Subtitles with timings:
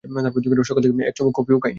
[0.63, 1.69] সকাল থেকে এক চুমুক কফিও খাইনি।